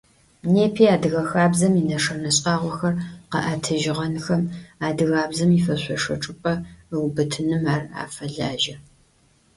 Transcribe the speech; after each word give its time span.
Непи 0.53 0.85
адыгэ 0.95 1.21
хабзэм 1.29 1.73
инэшэнэ 1.81 2.31
шӏагъохэр 2.37 2.95
къэӏэтыжьыгъэнхэм, 3.31 4.43
адыгабзэм 4.87 5.51
ифэшъошэ 5.57 6.15
чӏыпӏэ 6.23 6.53
ыубытыным 6.95 7.63
ар 7.73 7.83
афэлажьэ. 8.03 8.75